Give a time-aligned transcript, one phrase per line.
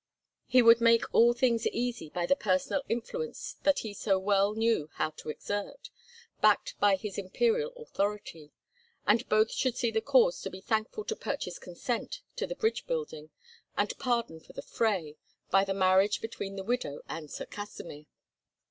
[0.47, 4.89] He would make all things easy by the personal influence that he so well knew
[4.93, 5.91] how to exert,
[6.41, 8.51] backed by his imperial authority;
[9.05, 13.29] and both should see cause to be thankful to purchase consent to the bridge building,
[13.77, 15.17] and pardon for the fray,
[15.51, 18.07] by the marriage between the widow and Sir Kasimir.